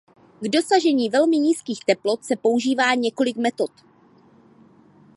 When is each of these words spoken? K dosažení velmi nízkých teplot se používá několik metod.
K 0.41 0.49
dosažení 0.49 1.09
velmi 1.09 1.37
nízkých 1.37 1.79
teplot 1.85 2.23
se 2.25 2.35
používá 2.35 2.93
několik 2.93 3.37
metod. 3.37 3.71